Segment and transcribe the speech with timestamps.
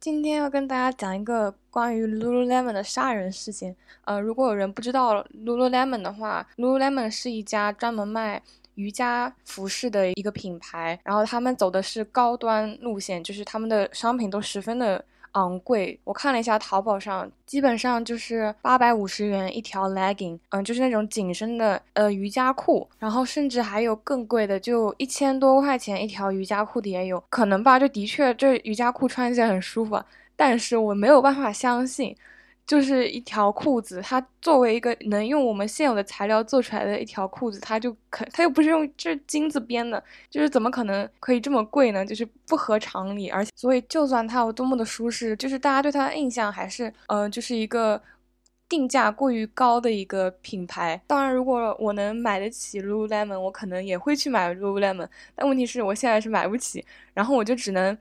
[0.00, 3.74] 今天要跟大家讲一个关于 Lululemon 的杀人事件。
[4.04, 8.40] 呃，如果有人不知道 Lululemon 的话，Lululemon 是一家专门卖
[8.76, 15.04] 瑜伽服饰的一个品牌，然后他们走的是高端路线，就是他们的商品都十分的。
[15.38, 30.02] 昂贵，我看了一下淘宝上，基本上就是八百五十元一条 legging，嗯，就是那种紧身的呃瑜伽裤，然后甚至还有更贵的，就一千多块钱一条瑜伽裤的也有可能吧，就的确这瑜伽裤穿起来很舒服，
[30.34, 32.16] 但是我没有办法相信。
[32.68, 42.04] 就是一条裤子，它作为一个能用我们现有的材料做出来的一条裤子，它就可，它又不是用这金子编的，就是怎么可能可以这么贵呢？
[42.04, 43.30] 就是不合常理。
[43.30, 47.98] 而且，所以就算它有多么的舒适，就是大家对它的印象还是，嗯，就是一个
[48.68, 51.00] 定价过于高的一个品牌。
[51.06, 57.96] 当然，如果我能买得起 Lululemon，我可能也会去买 Lululemon，但问题是我现在是买不起，然后我就只能。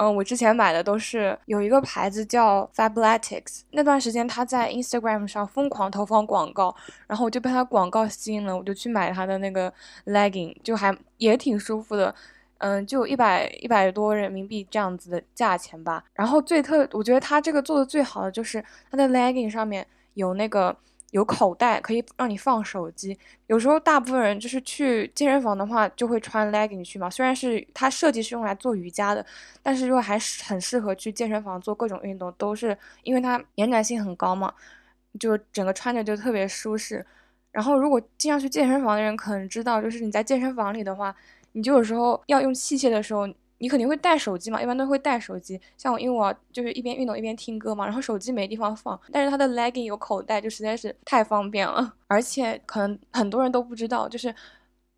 [0.00, 6.74] 嗯，我之前买的都是有一个牌子叫 Fabletics，那段时间他在 Instagram 上疯狂投放广告，
[7.06, 9.70] 然后我就被他广告吸引了，我就去买他的那个
[10.06, 12.14] legging，就还也挺舒服的，
[12.60, 16.02] 嗯，就一百一百多人民币这样子的价钱吧。
[16.14, 20.74] 然后最特，我觉得他这个做的最好的就是他的 legging 上面有那个。
[21.10, 23.18] 有口袋可以让你放手机。
[23.48, 27.10] 有时候大部分人就是去健身房的话，就会穿 legging 去嘛。
[27.10, 29.24] 虽然是它设计是用来做瑜伽的，
[29.62, 34.52] 但是如果还是很适合去健身房做各种运动，都是因为它延展性很高嘛，
[35.18, 37.04] 就整个穿着就特别舒适。
[37.52, 41.14] 然后如果经常去健身房的人可能知道，就是你在健身房里的话，
[41.52, 43.28] 你就有时候要用器械的时候。
[43.60, 45.60] 你肯定会带手机嘛，一般都会带手机。
[45.76, 48.98] 像我，因为我就是一边运动一边听歌嘛，然后手机没地方放。
[49.12, 51.94] 但是它的 legging 有口袋，就实在是太方便了。
[52.06, 54.34] 而且可能很多人都不知道，就是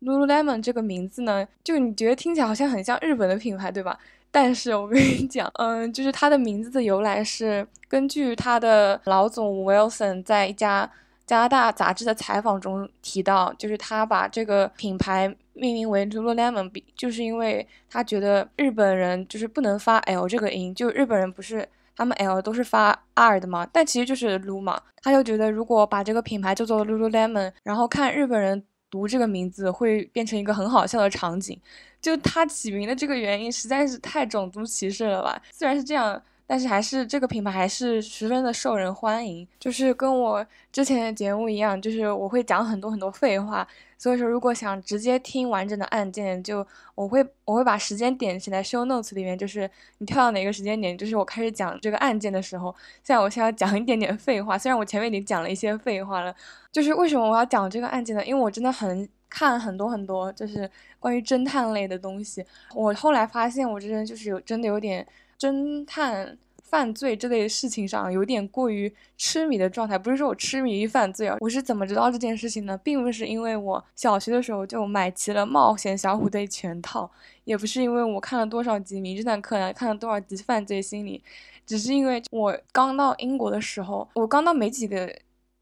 [0.01, 3.99] Lululemon 这个名字呢，就你觉得听起来好像很像日本的品牌，对吧？
[4.31, 10.89] 但是我跟你讲，嗯，就是它的名字的由来是根据它的老总 Wilson 在一家。
[11.33, 31.59] 加拿大杂志的采访中提到，就是他把这个品牌命名为 Lululemon，就是因为他觉得日本人就是不能发 L 这个音，就日本人不是他们 L 都是发 R 的嘛，但其实就是 Lu 嘛，他就觉得如果把这个品牌叫做 Lululemon，然后看日本人读这个名字会变成一个很好笑的场景，
[31.99, 35.41] 就他起名的这个原因实在是太种族歧视了吧？
[35.51, 36.21] 虽然是这样。
[36.45, 43.67] 但是还是这个品牌还是十分的受人欢迎，就是跟我之前的节目一样，就是我会讲很多很多废话，
[43.97, 46.65] 所以说如果想直接听完整的案件，就
[46.95, 56.35] 我会我会把时间点起来，show notes 里面就是你跳到哪个时间点，就是我开始讲这个案件的时候，现在我现在讲一点点废话，虽然我前面已经讲了一些废话了，
[56.71, 58.23] 就是为什么我要讲这个案件呢？
[58.25, 65.07] 因为我真的很看很多很多，就是关于侦探类的东西，我后来发现我这人就是有真的有点。
[65.43, 72.79] 侦探、犯罪这类事情上有点过于痴迷的状态，不是说我痴迷于犯罪啊，我是怎么知道这件事情呢？
[72.81, 77.11] 并不是因为我小学的时候就买齐了《冒险小虎队》全套，
[77.43, 81.19] 也不是因为我看了多少集《名侦探柯南》，看了多少集《犯罪心理》，
[81.65, 85.13] 只是因为我刚到英国的时候，我刚到没几个，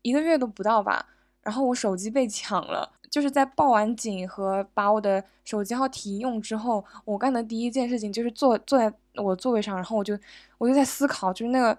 [0.03, 1.07] 一个月都不到吧，
[1.41, 2.91] 然后我手机被抢了。
[3.09, 10.17] 就是在报完警和把我的手机号停用之后，我干的第一件事情就是坐坐在我座位上，然后我就
[10.57, 11.77] 我就在思考，就是那个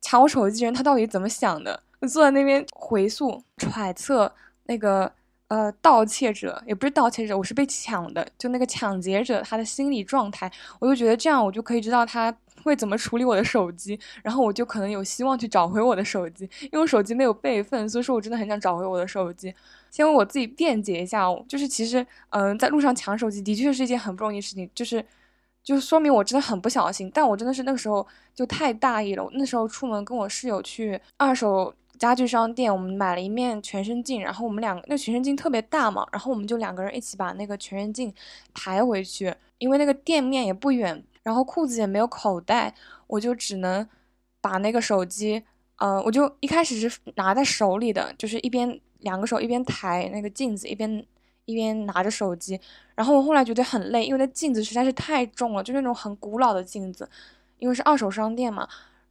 [0.00, 1.82] 抢我手机人他到底怎么想的？
[2.00, 4.32] 我坐在那边回溯揣测
[4.64, 5.10] 那个
[5.48, 12.34] 呃盗窃者，也不是盗窃者，我是被抢的，就那个抢劫者他的心理状态，我就觉得这样我就可以知道他。
[12.62, 19.54] 会怎么处理我的手机，然后我就可能有希望去找回我的手机，因为我手机没有备份，所以说我真的很想找回我的手机。
[19.90, 25.04] 先为我自己辩解一下，就是其实，嗯，在路上抢手机的确是一件很不容易的事情，就是，
[25.64, 27.10] 就说明我真的很不小心。
[27.12, 38.14] 但我真的是那个时候就太大意了，那时候出门跟我室友去二手家具商店，我们买了一面全身镜，然后我们两个那全身镜特别大嘛，然后我们就两个人一起把那个全身镜
[38.52, 41.02] 抬回去，因为那个店面也不远。
[41.22, 42.74] 然后裤子也没有口袋，
[43.06, 43.88] 我就只能
[44.42, 45.42] 把那个手机，
[45.76, 51.02] 呃，我就一开始是拿在手里的，就是一边两个手一边抬那个镜子，一边
[51.44, 52.60] 一边拿着手机。
[52.94, 57.08] 然后我后来觉得很累，因为那镜子实在是太重了，就那种很古老的镜子，
[57.58, 58.68] 因为是二手商店嘛。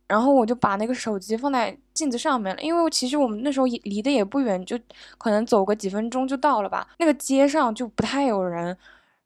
[0.07, 4.77] 然后我就把那个手机放在镜子上面了，因为其实我们那时候离得也不远，就
[5.17, 6.87] 可能走个几分钟就到了吧。
[6.99, 8.77] 那个街上就不太有人。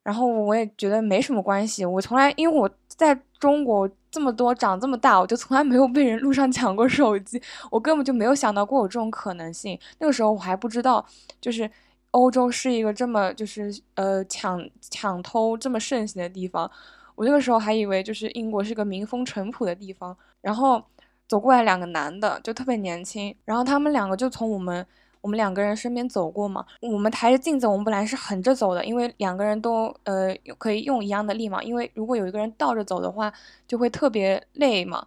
[0.04, 9.78] 然后我也觉得没什么关系，我从来因为我在中国这么多长这么大，我就从来没有被人路上抢过手机，我根本就没有想到过有这种可能性。
[10.00, 11.06] 那个时候我还不知道，
[11.42, 11.70] 就是
[12.12, 16.70] 欧洲是一个这么就是呃抢抢偷这么盛行的地方。
[17.16, 20.84] 我那个时候还以为就是英国是个民风淳朴的地方，然后
[21.28, 24.86] 走过来两个男的，就特别年轻，然后他们两个就从我们
[25.22, 26.66] 我们两个人身边走过嘛。
[26.82, 31.62] 我们抬着镜子，我们本来是横着走的，因为两个人都呃可以用一样的力嘛。
[31.64, 33.34] 因为如果有一个人倒着走的话，
[33.68, 35.06] 就会特别累嘛。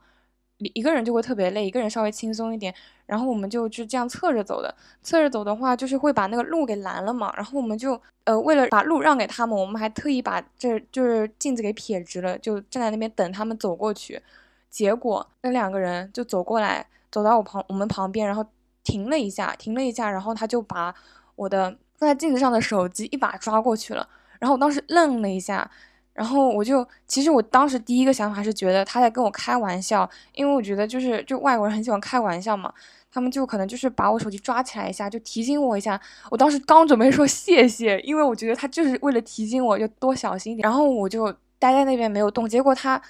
[0.75, 2.75] 一个人就会特别累，一个人稍微轻松一点。
[3.07, 4.73] 然后我们就是这样侧着走的，
[5.03, 7.33] 侧着走的话就是会把那个路给拦了嘛。
[7.37, 14.23] 然后我们就呃为了把路让给他们，我们还特意把这就是镜子给撇直了，就站在那边等他们走过去。
[14.69, 18.45] 结果那两个人就走过来，走到我旁我们旁边，然后
[18.85, 20.95] 停了一下，停了一下，然后他就把
[21.35, 24.09] 我的放在镜子上的手机一把抓过去了。
[24.39, 25.71] 然后我当时愣了一下。
[26.13, 32.73] 然后我就，其实我当时第一个想法是觉得他在跟我开玩笑，因为我觉得就是就外国人很喜欢开玩笑嘛，
[33.11, 35.99] 他们就可能就是把我手机抓起来一下，就提醒我一下。
[36.31, 40.63] 我当时刚准备说谢谢，因为我觉得他就是为了提醒我，就多小心一点。
[40.65, 43.01] 然后我就待在那边没有动，结果他，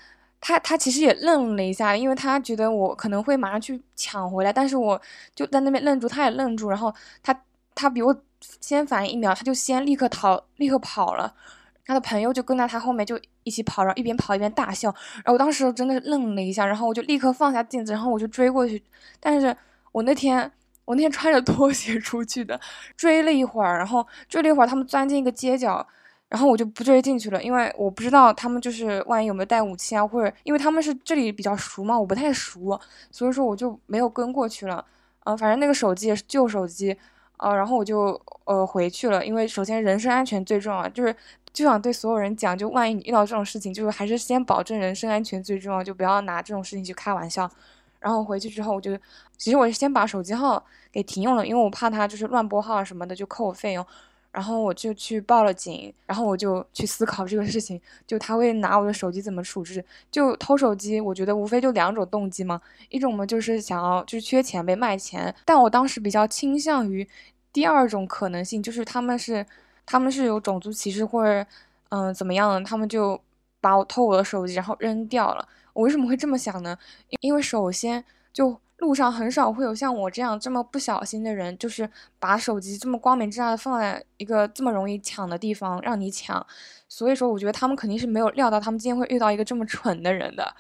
[0.41, 5.01] 他他其实也愣了一下，因为他觉得我可能会马上去抢回来，但是我
[5.35, 7.43] 就在那边愣住，他也愣住，然后他
[7.75, 8.15] 他比我
[8.61, 11.35] 先反应一秒，他就先立刻逃，立刻跑了。
[11.91, 14.95] 他的朋友就跟在他后面，就一起跑，然后一边跑一边大笑。
[15.17, 18.81] 然后我当时真的愣了一下，然后我就立刻放下镜子，然后我就追过去。
[19.19, 19.57] 但是
[19.91, 20.49] 我那天
[20.85, 22.61] 我那天穿着拖鞋出去的，
[22.97, 25.85] 追了一会儿，然后追了一会儿，他们钻进一个街角，
[26.29, 34.85] 然后我就不追进去了，因为我不知道他们就是万一有没有带武器啊，或者因为他们是这里比较熟嘛，我不太熟，所以说我就没有跟过去了。
[35.25, 36.97] 嗯，反正那个手机也是旧手机，
[37.39, 41.15] 呃，然后我就呃回去了，因为首先人身安全最重要，就是。
[41.53, 47.51] 就想对所有人讲，就万一你遇到这种事情，就是还是先保证人身安全最重要，就不要拿这种事情去开玩笑。
[47.99, 48.97] 然后回去之后，我就
[49.37, 53.85] 其实我是先把手机号给停用了，因为我怕他就是乱拨号什么的就扣我费用。
[54.33, 59.85] 然后我就去报了警，然后我就去思考这个事情，就他会拿我的手机怎么处置？
[60.09, 62.61] 就偷手机，我觉得无非就两种动机嘛，
[62.91, 67.07] 一种嘛就是想要就是缺钱被卖钱，但我当时比较倾向于
[67.53, 69.45] 第二种可能性，就是他们是。
[69.91, 71.45] 他们是有种族歧视或者，
[71.89, 72.63] 嗯，怎么样的？
[72.63, 73.21] 他们就
[73.61, 75.49] 把我偷我的手机，然后扔掉了。
[75.73, 76.79] 我为什么会这么想呢？
[77.21, 81.91] 因为首先，就路上很少会有像我这样这么不小心的人，就是
[82.21, 86.47] 把手机这么光明正大的放在一个这么容易抢的地方让你抢。
[86.89, 90.55] 所以说，我觉得他们肯定是没有料到他们今天会遇到一个这么蠢的人的。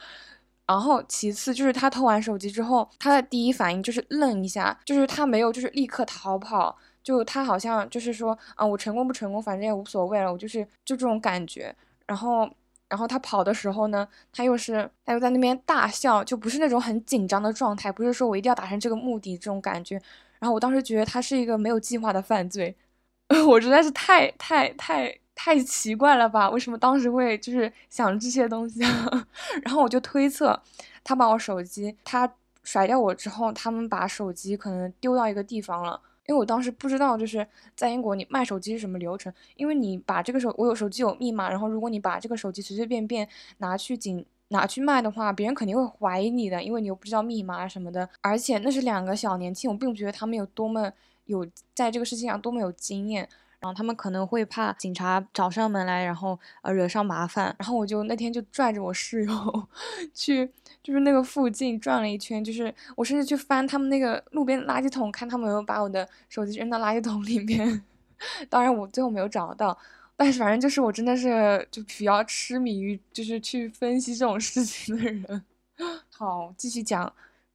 [0.70, 6.78] 然后，其次就是他偷完手机之后，他的第一反应就是愣一下，就是他没有就是立刻逃跑。
[7.02, 11.75] 就他好像就是说啊，我成功不成功，反正也无所谓了，我就是就这种感觉。
[12.06, 12.49] 然后，
[12.88, 20.00] 然后他跑的时候呢，他又是他又在那边大笑，就不是那种很紧张的状态，不是说我一定要达成这个目的这种感觉。
[20.38, 22.76] 然后我当时觉得他是一个没有计划的犯罪，
[23.49, 26.50] 我实在是太太太太奇怪了吧？
[26.50, 29.26] 为什么当时会就是想这些东西啊？
[29.64, 30.60] 然后我就推测，
[31.02, 32.31] 他把我手机他
[32.62, 35.98] 甩掉我之后，他们把手机可能丢到一个地方了。
[36.26, 37.44] 因为我当时不知道，就是
[37.75, 39.32] 在英国你卖手机是什么流程。
[39.56, 43.26] 因为你把这个手，我有手机有密码，然后如果你把这个手机随随便便
[43.58, 48.06] 拿去警拿去卖的话，别人肯定会怀疑你的，因为你又不知道密码什么的。
[48.20, 50.92] 而且那是两个小年轻，我并不觉得他们有多么
[51.25, 53.26] 有在这个事情上多么有经验。
[53.60, 57.54] 然后他们可能会怕警察找上门来，然后呃惹上麻烦。
[57.58, 59.68] 然后我就那天就拽着我室友
[60.14, 60.50] 去，
[60.82, 67.82] 就是那个附近转了一圈，就是我甚至去翻他们那个路边垃圾桶，看他们有没有把我的手机扔到垃圾桶里面。
[68.49, 69.76] 当然我最后没有找到，
[70.16, 75.44] 但是反正就是我真的是就比较痴迷于就是去分析这种事情的人。
[76.11, 77.11] 好，继续讲，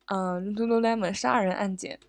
[0.05, 1.99] 嗯，Lululemon 杀人案件。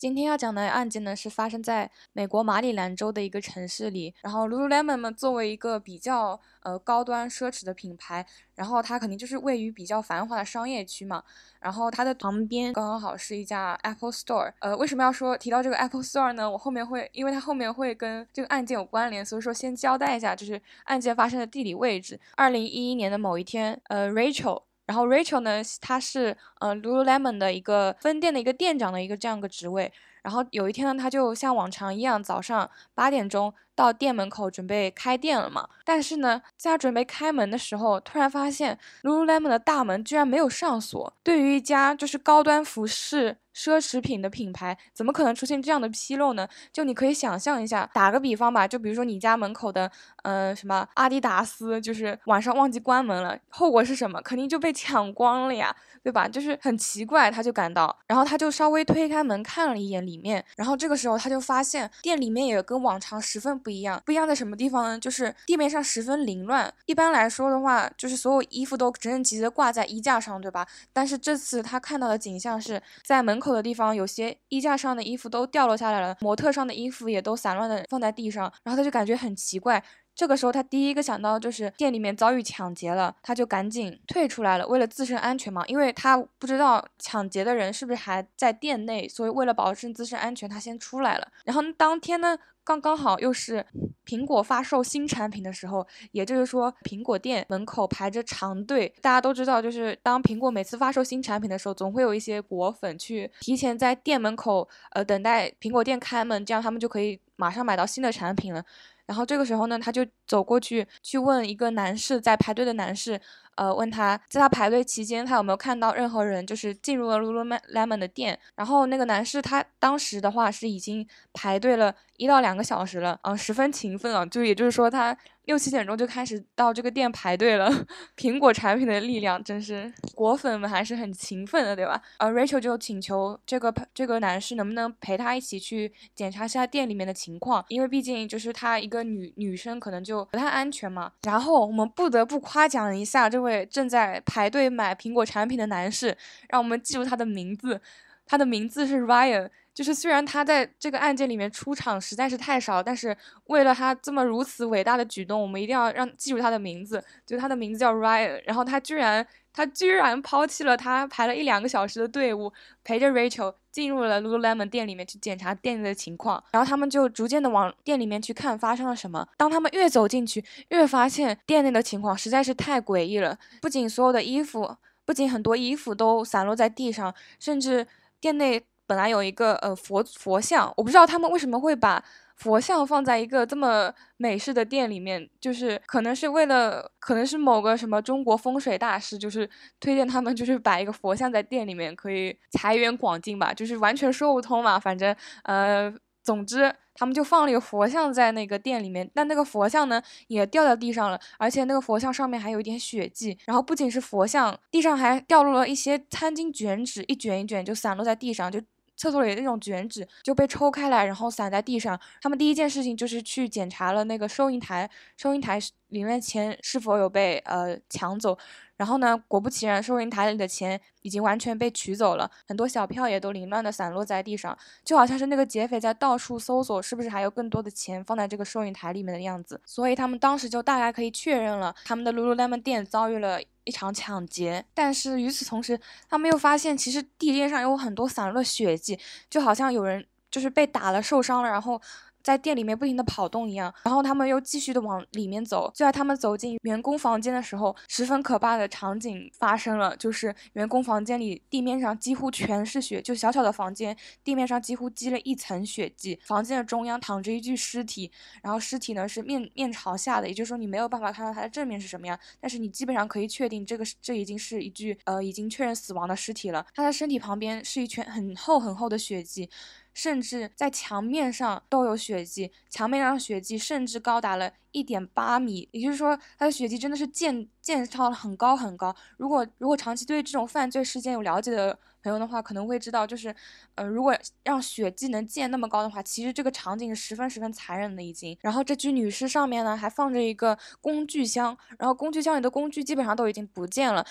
[0.00, 4.14] 今天要讲的案件呢，是发生在美国马里兰州的一个城市里。
[4.22, 11.22] 然后，Lululemon 嘛，作为一个比较呃高端奢侈的品牌，然后它肯定就是位于比较繁华的商业区嘛。
[11.60, 14.50] 然后它的旁边刚刚好是一家 Apple Store。
[14.60, 16.50] 呃，为什么要说提到这个 Apple Store 呢？
[16.50, 22.18] 我后面会，因为它后面会跟这个案件有关联，所以说先交代一下，就是案件发生的地理位置。
[22.36, 24.62] 二零一一年的某一天，呃，Rachel。
[24.90, 29.92] 然后 Rachel 呢，她是呃 Lululemon 的一个分店的一个店长的一个这样一个职位。
[30.24, 35.68] 然后有一天呢，她就像往常一样，早上八点钟到店门口准备开店了嘛。
[35.84, 41.12] 但是呢，在他准备开门的时候，突然发现 Lululemon 的大门居然没有上锁。
[41.22, 43.38] 对于一家就是高端服饰。
[43.52, 46.48] 奢侈品的品牌怎么可能出现这样的纰漏呢？
[46.72, 49.90] 就你可以想象一下，打个比方吧，就比如说你家门口的，
[50.22, 54.22] 呃，什么阿迪达斯，就是晚上忘记关门了，后果是什么？
[54.22, 56.28] 肯定就被抢光了呀，对吧？
[56.28, 60.42] 就是很奇怪，他就感到，然后他就稍微推开门看了一眼，里面。
[60.56, 64.98] 然后这个时候他就发现店里面也跟往常十分不一样，不一样在什么地方呢？
[64.98, 66.72] 就是地面上十分凌乱。
[66.86, 70.66] 一般来说的话，就是所有衣服都整整齐齐的挂在衣架上，对吧？
[70.92, 79.82] 但是这次他看到的景象是在门口的地方，有些衣架上的衣服都掉落下来了，模特上的衣服也都散乱的放在地上，然后他就感觉很奇怪。
[80.12, 91.28] 这个时候，他第一个想到就是店里面遭遇抢劫了，他就赶紧退出来了，为了自身安全嘛，因为他不知道抢劫的人是不是还在店内，所以为了保证自身安全，他先出来了。
[91.44, 92.36] 然后当天呢，
[92.70, 93.66] 刚刚好又是
[94.06, 98.94] 苹果发售新产品的时候，也就是说，苹果店门口排着长队。
[99.02, 108.64] 大家都知道，就是当苹果每次发售新产品的时候，总会有一些果粉去提前在店门口呃等待苹果店开门，这样他们就可以马上买到新的产品了。
[109.06, 113.20] 然后这个时候呢，他就走过去去问一个男士，在排队的男士，
[113.60, 118.38] 呃，问他在他排队期间，他有没有看到任何人就是进入了 Lululemon 的店。
[118.54, 125.14] 然后那个男士他当时的话是已经排队了一到两个小时了，嗯，十分勤奋啊，就也就是说他。
[125.46, 127.68] 六七点钟就开始到这个店排队了，
[128.16, 132.00] 苹果产品的力量真是果粉们还是很勤奋的，对吧？
[132.18, 141.10] 呃，Rachel 就请求这个这个男士能不能陪他一起去检查一下店里面的情况，因为毕竟就是他一个女女生可能就不太安全嘛。
[141.22, 146.16] 然后我们不得不夸奖一下这位正在排队买苹果产品的男士，
[146.48, 147.80] 让我们记住他的名字，
[148.26, 149.48] 他的名字是 Ryan。
[149.72, 157.02] 就是虽然他在这个案件里面出场实在是太少，但是为了他这么如此伟大的举动，我们一定要让记住他的名字。
[157.24, 162.52] 就他的名字叫 Ryan，然后他居然他居然抛弃了他排了一两个小时的队伍，
[162.84, 166.42] 陪着 Rachel 进入了 Lululemon 店里面去检查店里的情况。
[166.52, 169.26] 然后他们就逐渐的往店里面去看发生了什么。
[169.36, 173.38] 当他们越走进去，越发现店内的情况实在是太诡异了。
[173.60, 177.86] 不仅所有的衣服，不仅很多衣服都散落在地上，甚至
[178.20, 178.64] 店内。
[178.86, 182.04] 本来有一个呃佛佛像，我不知道他们为什么会把
[182.40, 194.80] 佛像放在一个这么美式的店里面，就是可能是为了，可能是某个什么中国风水大师，就是推荐他们就是摆一个佛像在店里面，可以财源广进吧，就是完全说不通嘛。
[194.80, 195.92] 反正呃，
[196.22, 203.36] 总之他们就放了一个佛像在那个店里面，但那个佛像呢也掉到地上了，而且那个佛像上面还有一点血迹。
[203.44, 208.62] 然后不仅是佛像，地上还掉落了一些餐巾卷纸，一卷一卷就散落在地上，就。
[209.00, 211.98] 厕所里的那种卷纸就被抽开来，然后散在地上。
[212.20, 218.36] 他们第一件事情就是去检查了那个收银台，收银台里面钱是否有被呃抢走。
[218.76, 229.60] 然后呢，果不其然，收银台里的钱已经完全被取走了，很多小票也都凌乱的散落在地上，就好像是那个劫匪在到处搜索，是不是还有更多的钱放在这个收银台里面的样子。
[229.64, 233.38] 所以他们当时就大概可以确认了，他们的 Lululemon 店遭遇了
[233.70, 234.62] 一场抢劫。
[234.74, 238.98] 但是与此同时，他们又发现其实地面上有很多散落血迹，
[239.30, 241.80] 就好像有人就是被打了受伤了，然后。
[242.22, 245.70] 在店里面不停的跑动一样，然后他们又继续的往里面走。
[245.74, 256.20] 就在他们走进员工房间的时候，十分可怕的场景发生了，就是员工房间里地面上几乎全是血，就小小的房间地面上几乎积了一层血迹。
[256.26, 258.10] 房间的中央躺着一具尸体，
[258.42, 266.66] 然后尸体呢是面面朝下的，也就是说你没有办法看到它的正面是什么样，但是你基本上可以确定这个这已经是一具呃已经确认死亡的尸体了。
[266.74, 269.48] 他的身体旁边是一圈很厚很厚的血迹。
[269.92, 278.94] 甚至在墙面上都有血迹，墙面上血迹甚至高达了一点八米，也就是说，他的血迹真的是溅溅到了很高很高。
[279.16, 283.34] 如果如果长期对这种犯罪事件有了解的朋友的话，可能会知道，就是，
[283.74, 288.36] 呃，如果让血迹能溅那么高的话，其实这个场景是十分十分残忍的已经。
[288.40, 294.06] 然后这具女尸上面呢还放着一个工具箱，然后工具箱里的工具基本上都已经不见了。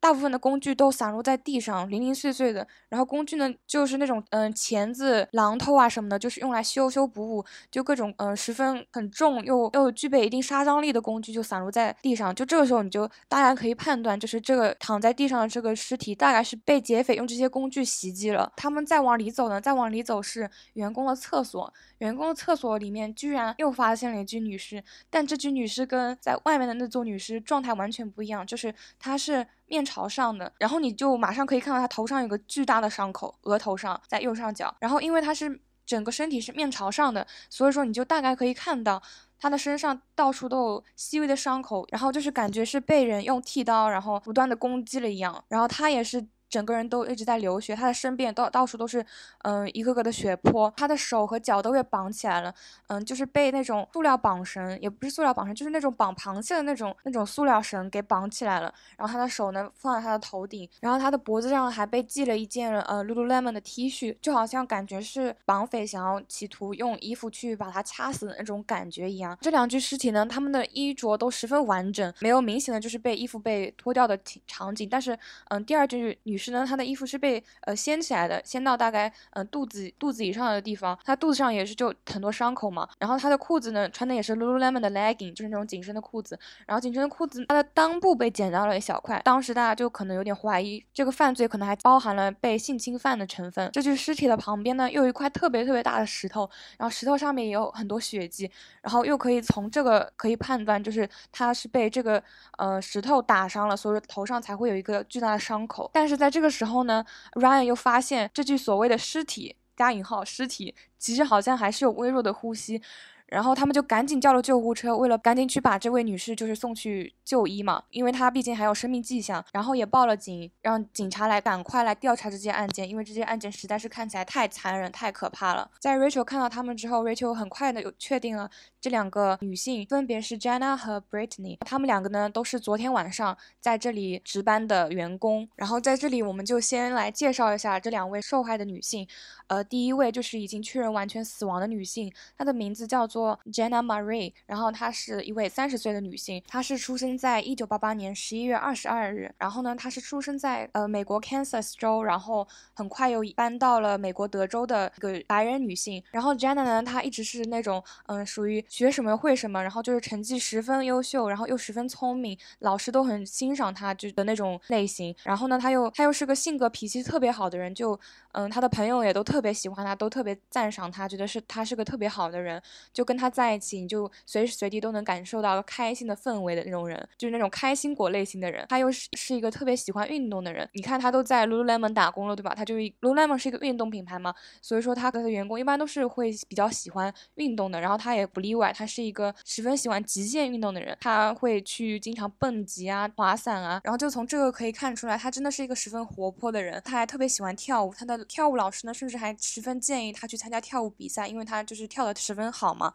[0.00, 2.66] 大部分的工具都散落在地上，零零碎碎的。
[2.88, 12.34] 然后工具呢，就是那种嗯钳子、榔头啊什么的，就是用来修修补补，就各种嗯十分很重又又具备一定杀伤力的工具就散落在地上。
[12.34, 18.52] 就这个时候，你就大概可以判断，就是这个躺在地上的这个尸体大概是被劫匪用这些工具袭击了。
[18.56, 21.72] 他们再往里走呢，再往里走是员工的厕所。
[21.98, 29.46] 员工的厕所里面居然又发现了一具女尸，但这具女尸跟在外面的那座女尸状态完全不一样，就是她是。
[29.66, 34.74] 面朝上的，然后你就马上可以看到他头上有个巨大的伤口，额头上在右上角。
[34.78, 39.02] 然后因为他是整个身体是面朝上的，所以说你就大概可以看到
[39.38, 45.44] 他的身上到处都有细微的伤口，然后就是感觉是被人用剃刀然后不断的攻击了一样。
[45.48, 49.04] 然后他也是整个人都一直在流血，他的身边到到处都是，
[49.42, 52.54] 嗯，一个个的血泊，他的手和脚都被绑起来了，
[52.86, 58.72] 嗯，就是被那种塑料绑绳，也不是塑料绑绳，就是那种绑螃蟹的那种那种塑料绳给绑起来了。
[58.96, 69.36] 然后他的手呢放在他的头顶，然后他的脖子上还被系了一件呃 Lululemon 的 T 恤，就好像感觉是绑匪想要企图用衣服去把他掐死的那种感觉一样。
[69.40, 74.88] 这两具尸体呢，他们的衣着都十分完整，没有明显的就是被衣服被脱掉的场景。
[74.88, 82.88] 但是，嗯，第二具女士呢，她的衣服是被呃掀起来的，掀到大概嗯肚子肚子以上的地方，她肚子上也是就很多伤口嘛。
[82.98, 86.38] 然后她的裤子呢，穿的也是 Lululemon 的 legging，就是那种紧身的裤子。
[86.66, 89.20] 然后紧身的裤子，它的裆部被剪到了一小块。
[89.24, 93.70] 当时大家就可能有点怀疑，这个犯罪可能还包含了被性侵犯的成分。
[93.72, 98.50] 这具尸体的旁边呢，又有一块特别特别大的石头，然后石头上面也有很多血迹，
[98.82, 102.22] 然后又可以从这个可以判断，就是他是被这个
[102.58, 105.90] 呃石头打伤了，所以头上才会有一个巨大的伤口。
[105.92, 107.04] 但是在在这个时候呢
[107.34, 112.82] ，Ryan 又发现这具所谓的尸体（加引号尸体）其实好像还是有微弱的呼吸。
[113.26, 119.44] 然后他们就赶紧叫了救护车，为了赶紧去把这位女士就是送去就医嘛，因为她毕竟还有生命迹象。
[119.52, 125.68] 然后也报了警，让警察来赶快来调查这件案件，因为这件案件实在是看起来太残忍、太可怕了。
[125.80, 128.48] 在 Rachel 看到他们之后，Rachel 很快的有确定了
[128.80, 135.48] 这两个女性分别是 Jenna 和 Brittany，她们两个呢都是昨天晚上在这里值班的员工。
[135.56, 139.08] 然后在这里我们就先来介绍一下这两位受害的女性。
[139.48, 143.15] 呃，第一位就是已经确认完全死亡的女性，她的名字叫做。
[143.16, 156.04] 做 Jenna Marie，然后她是一位三十岁的女性，她是出生在一九八八年十一月二十二日，然后呢，她是出生在呃美国 Kansas 州，然后很快又搬到了美国德州的一个白人女性。
[156.10, 165.16] 然后 Jenna 呢，她一直是那种嗯属于学什么会什么，然后就是成绩十分优秀，然后又十分聪明，老师都很欣赏她就的那种类型。
[165.24, 167.98] 然后呢，她又她又是个性格脾气特别好的人，就
[168.32, 173.05] 嗯她的朋友也都特别喜欢她，都特别赞赏她，觉得是她是个特别好的人，就。
[173.06, 178.66] 跟他在一起，你就随时随地都能感受到开心的氛围的那种人，就是那种开心果类型的人。
[178.68, 180.68] 他又是是一个特别喜欢运动的人。
[180.72, 182.52] 你看他都在 Lululemon 打工了，对吧？
[182.54, 187.80] 他就 Lululemon 是一个运动品牌嘛，所以说他的员工一般都是会比较喜欢运动的。
[187.80, 190.96] 然后他也不例外，他是一个十分喜欢极限运动的人。
[191.00, 193.80] 他会去经常蹦极啊、滑伞啊。
[193.84, 196.80] 然后就从这个可以看出来，他真的是一个十分活泼的人。
[196.84, 202.92] 他还特别喜欢跳舞，他的跳舞老师呢，甚至还十分建议他去参加跳舞比赛，因为他就是跳的十分好嘛。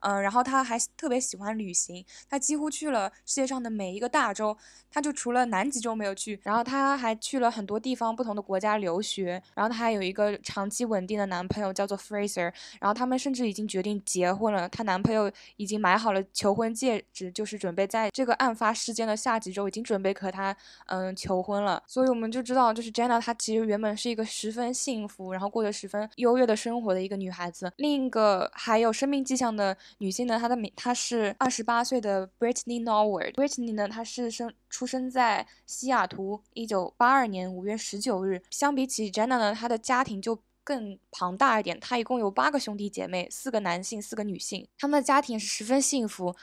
[0.00, 4.56] 嗯，然后他还特别喜欢旅行，他几乎去了世界上的每一个大洲，
[4.90, 6.40] 他就除了南极洲没有去。
[6.42, 9.42] 然后他还去了很多地方，不同的国家留学。
[9.54, 12.52] 然后他还有一个长期稳定的男朋友，叫做 Fraser。
[12.80, 21.82] 然后他们甚至已经决定结婚了，她男朋友已经买好了求婚戒指，就是准备在这个案发事件的下几周已经准备和她嗯求婚了。
[21.86, 27.70] 所以我们就知道，就是 Jenna 她其实原本是一个十分幸福，然后过得十分优越的生活的一个女孩子。
[27.76, 29.76] 另一个还有生命迹象的。
[29.98, 33.32] 女性呢，她的名她是二十八岁的 Brittany Norwood。
[33.34, 38.42] Brittany 呢，她是生出生在西雅图，一九八二年五月十九日。
[38.50, 41.78] 相比起 Jenna 呢，她的家庭就更庞大一点。
[41.80, 44.66] 她一共有八个兄弟姐妹，四个男性，四个女性。
[44.78, 46.34] 他们的家庭是十分幸福。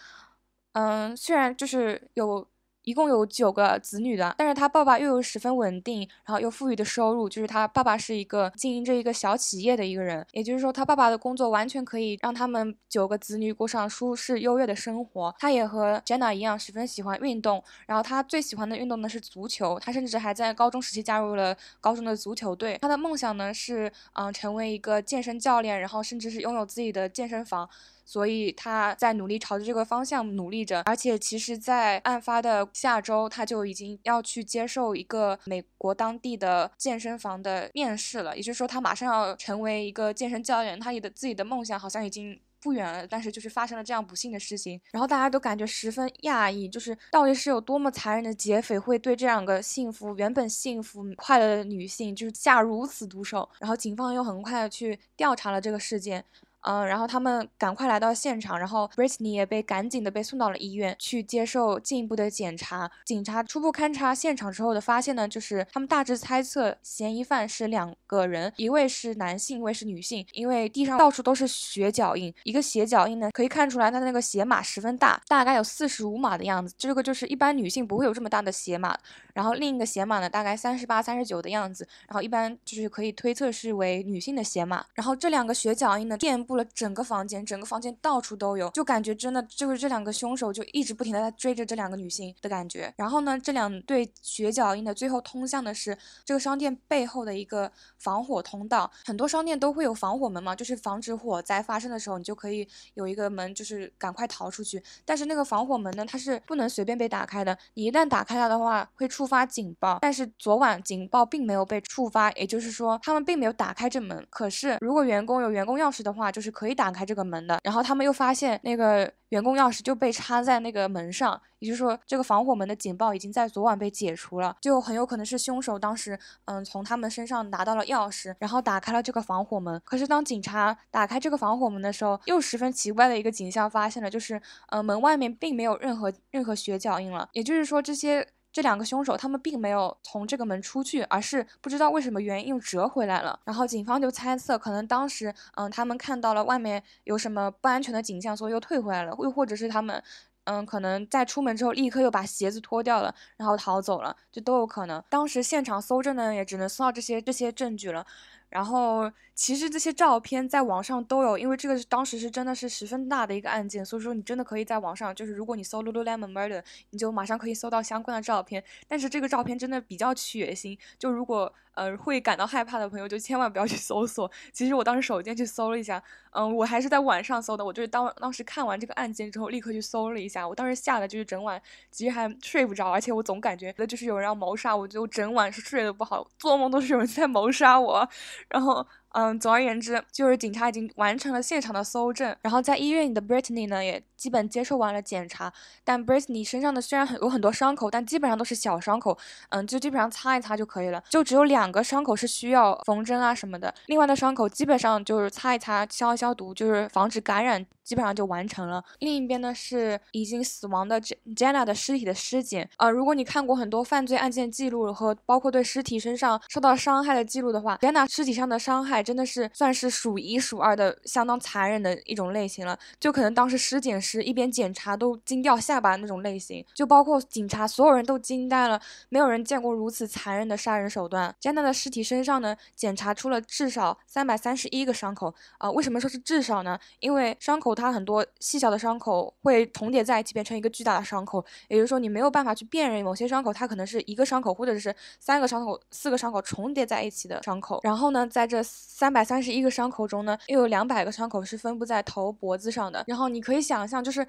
[0.74, 2.48] 嗯，虽然就是有。
[2.88, 15.36] 一共有九个子女的，但是他爸爸又有十分稳定，然后又富裕的收入，就是他爸爸是一个经营着一个小企业的一个人，也就是说他爸爸的工作完全可以让他们九个子女过上舒适优越的生活。
[15.38, 22.78] 他也和 Jenna 一样十分喜欢运动，然后他最喜欢的运动呢是足球，他甚至还在高中时期加入了高中的足球队。
[22.82, 27.70] 他的梦想呢是嗯成为一个健身教练，然后甚至是拥有自己的健身房。
[28.08, 38.38] 所以他在努力朝着这个方向努力着，而且其实，在案发的下周，他就已经要去接受一个美国当地的健身房的面试了。
[38.38, 43.06] 也就是说，他马上要成为一个健身教练，他的自己的梦想好像已经不远了。
[43.06, 53.50] 但是，就是发生了这样不幸的事情，然后大家都感觉十分讶异，就是到底是有多么残忍的劫匪会对这两个幸福、原本幸福快乐的女性，就是下如此毒手？
[53.60, 56.24] 然后，警方又很快的去调查了这个事件。
[56.70, 62.92] 嗯，然后他们赶快来到现场，然后 Brittany 也被赶紧的被送到了医院去接受进一步的检查。
[63.06, 70.28] 警察初步勘察现场之后的发现呢，就是他们大致猜测嫌疑犯是两个人，一位是男性，一位是女性。
[70.34, 76.76] 因为地上到处都是血脚印，一个血脚印呢可以看出来他的那个鞋码十分大，大概有四十五码的样子。
[76.78, 78.94] 这个就是一般女性不会有这么大的鞋码。
[79.34, 84.84] 然后另一个鞋码呢大概三十八、三十九的样子，然后一般就是可以推测是为女性的鞋码。
[84.94, 86.57] 然后这两个血脚印呢遍布。
[86.58, 92.94] 了整个房间，整个房间到处都有，就感觉真的就是这两个凶手就一直不停的在追着这两个女性的感觉。
[92.98, 98.92] 然后呢，这两对血脚印的最后通向的是这个商店背后的一个防火通道。
[99.06, 104.82] 很多商店都会有防火门嘛，就是防止火灾发生的时候，你就可以有一个门，就是赶快逃出去。
[105.06, 110.00] 但是那个防火门呢，它是不能随便被打开的，你一旦打开它的话，会触发警报。
[110.02, 114.26] 但是昨晚警报并没有被触发，也就是说他们并没有打开这门。
[114.30, 117.60] 可是如果员工有员工钥匙的话，就是是可以打开这个门的。
[117.64, 129.82] 然后他们又发现那个员工钥匙就被插在那个门上，也就是说这个防火门的警报已经在昨晚被解除了，就很有可能是凶手当时嗯从他们身上拿到了钥匙，然后打开了这个防火门。
[129.84, 138.28] 可是当警察打开这个防火门的时候，又十分奇怪的一个景象发现了，就是呃门外面并没有任何任何血脚印了，也就是说这些。
[138.58, 143.40] 这两个凶手，他们并没有从这个门出去，而是不知道为什么原因又折回来了。
[143.46, 149.16] 然后警方就猜测，可能当时，嗯，他们看到了外面有什么不安全的景象，所以又退回来了。
[149.20, 150.04] 又或者是他们，
[150.46, 155.04] 嗯，可能在出门之后立刻又把鞋子脱掉了，然后逃走了，就都有可能。
[155.08, 158.08] 当时现场搜证呢，也只能搜到这些这些证据了。
[158.50, 168.64] 然后其实这些照片在网上都有，因为这个当时是真的是十分大的一个案件，所以说你真的可以在网上，就是如果你搜 Lululemon murder，你就马上可以搜到相关的照片。
[168.88, 174.30] 但是这个照片真的比较血腥，就如果呃会感到害怕的朋友，就千万不要去搜索。
[174.52, 180.48] 其实我当时手贱去搜了一下，嗯，我还是在晚上搜的，我就是当当时看完这个案件之后，立刻去搜了一下。
[180.48, 181.62] 我当时吓得就是整晚
[181.92, 188.10] 其实还睡不着，而且我总感觉就是有人要谋杀我，就整晚是睡得不好，做梦都是有人在谋杀我。
[188.50, 188.86] 然后，
[189.20, 195.52] 嗯，总而言之，就是警察已经完成了现场的搜证，然后在医院里的 Brittany 呢，也基本接受完了检查。
[195.84, 199.18] 但 Brittany 身上的虽然很有很多伤口，但基本上都是小伤口，
[199.50, 201.04] 嗯，就基本上擦一擦就可以了。
[201.10, 207.66] 就只有两个伤口是需要缝针啊什么的，另外的伤口基本上就是擦一擦、消一消毒，就是防止感染。
[207.88, 208.84] 基本上就完成了。
[209.00, 212.70] 另一边呢是已经死亡的 Jenna 的尸体的尸检。
[212.80, 222.78] 呃，如果你看过很多犯罪案件记录和包括对尸体身上受到伤害的记录的话，Jenna 尸体上的伤害真的是算是数一数二的相当残忍的一种类型了。
[223.00, 226.66] 就可能当时尸检师一边检查都惊掉下巴那种类型。
[226.74, 231.34] 就包括警察所有人都惊呆了，没有人见过如此残忍的杀人手段。
[231.40, 235.34] 詹娜的尸体身上呢检查出了至少三百三十一个伤口。
[235.58, 236.78] 啊，为什么说是至少呢？
[237.00, 237.78] 因为伤口。
[237.78, 241.46] 它很多细小的伤口会重叠在一起，变成一个巨大的伤口。
[241.68, 247.80] 也就是说，你没有办法去辨认某些伤口，它可能是一个伤口，或者是三个伤口、四个伤口重叠在一起的伤口。
[247.84, 253.04] 然后呢，在这三百三十一个伤口中呢，又有两百个伤口是分布在头、脖子上的。
[253.06, 254.26] 然后你可以想象，就是。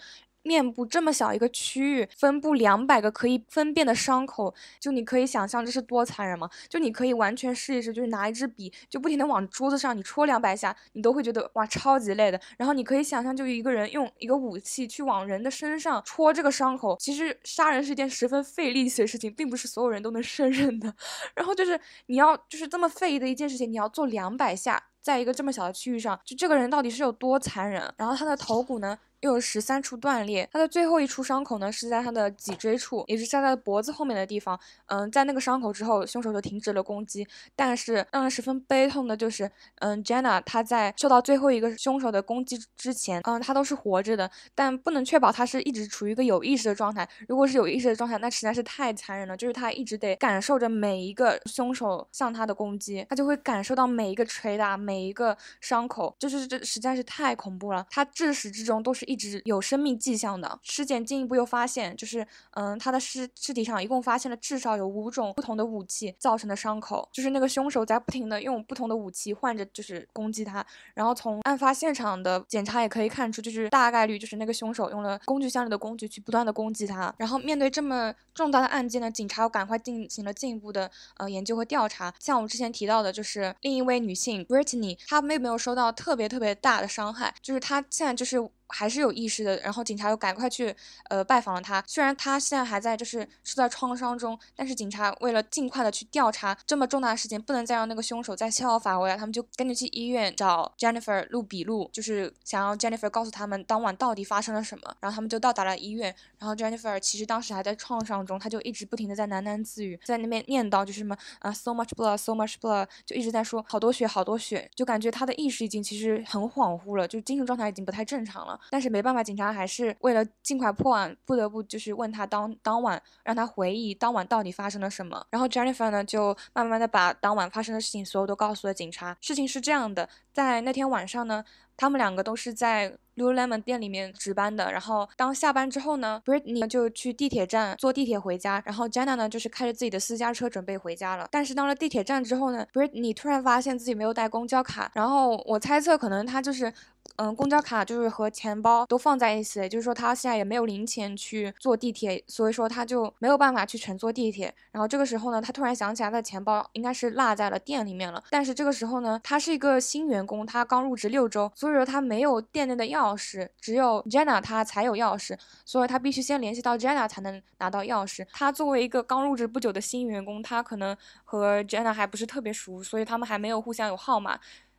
[0.49, 6.49] 面部这么小一个区域，分布两百个可以分辨的伤口，就你可以想象这是多残忍吗？
[6.69, 12.41] 就你可以完全试一试，就是拿一支笔，就不停的往桌子上你戳两百下，你都会觉得哇超级累的。
[12.57, 20.93] 然后你可以想象，就一个人用一个武器去往人的身上戳这个伤口，其实杀人是一件十分费力气的事情，并不是所有人都能胜任的。
[21.37, 27.83] 然后就是你要就是这么费力的一件事情，你要做两百下，在一个这么小的区域上，就这个人到底是有多残忍？
[27.97, 28.99] 然后他的头骨呢？
[29.21, 34.57] 又有十三处断裂，他的最后一处伤口呢是在他的脊椎处，也是在他的脖子后面的地方。
[34.87, 37.27] 嗯，在那个伤口之后，凶手就停止了攻击。
[37.57, 47.09] 但是让人十分悲痛的就是，嗯，Jenna 他在受到最后一个凶手的攻击之前，嗯，他都是活着的，但不能确保他是一直处于一个有意识的状态。
[47.27, 49.37] 如果是有意识的状态，那实在是太残忍了。
[49.37, 57.87] 就是他一直得感受着每一个凶手向他的攻击，他就会感受到每一个捶打，每每一个伤口，就是这实在是太恐怖了。
[57.91, 59.07] 他至始至终都是。
[59.09, 70.63] 一直有生命迹象的尸检进一步又发现，就是嗯，他的尸尸体上一共发现了至少有五种不同的武器造成的伤口，就是那个凶手在不停的用不同的武器换着就是攻击他。
[70.93, 77.15] 然后从案发现场的检查也可以看出，就是大概率就是那个凶手用了工具箱里的工具去不断的攻击他。
[77.17, 82.13] 然后面对这么重大的案件呢，警察又赶快进行了进一步的呃研究和调查。
[82.19, 88.38] 像我们之前提到的，就是另一位女性 Brittany，他没没有受到特别特别大的伤害，就是他现在就是。
[88.68, 90.74] 还是有意识的，然后警察又赶快去
[91.09, 91.83] 呃拜访了他。
[91.87, 99.16] 虽然他现在还在就是是在创伤中，但是警察为了尽快的去调查这么重大的事件，不能再让那个凶手再逍遥法外。
[99.16, 104.96] 他们就赶紧去医院找 Jennifer 录笔录，就是想要 Jennifer 告诉他们当晚到底发生了什么。
[105.00, 118.58] 然后他们就到达了医院，然后 Jennifer 其实当时还在创伤中，他就一直不停的在喃喃自语，在那边念叨就是什么啊 so much blood，so much blood，就一直在说好多血，好多血，就感觉他的意识已经其实很恍惚了，就精神状态已经不太正常了。
[118.71, 125.25] 但是没办法，警察还是为了尽快破案，不得不就是问他当当晚让他回忆当晚到底发生了什么。
[125.31, 129.16] 然后 Jennifer 呢就慢慢的把当晚发生的事情所有都告诉了警察。
[129.21, 131.44] 事情是这样的，在那天晚上呢。
[131.81, 134.73] 他们两个都是在 Lululemon 店里面值班的。
[134.73, 141.29] 然后当下班之后呢，Britney 就去地铁站坐地铁回家，然后 Jenna 呢就是开着自己的私家车准备回家了。
[141.31, 146.75] 但是到了地铁站之后呢，Britney 突然发现自己没有带公交卡，然后我猜测可能他就是。
[147.18, 154.54] 嗯，公交卡就是和钱包都放在一起，就是说他现在也没有零钱去坐地铁，所以说他就没有办法去乘坐地铁。
[154.70, 158.22] 然后这个时候呢，他突然想起来他的钱包应该是落在了店里面了。
[158.31, 168.24] 但是这个时候呢，他是一个新员工，他刚入职六周，所以说他没有店内的钥匙，只有 Jenna 他才有钥匙，所以他必须先联系到 Jenna 才能拿到钥匙。
[168.33, 174.38] 他作为一个刚入职不久的新员工，他可能和 Jenna 还不是特别熟，所以他们还没有互相有号码。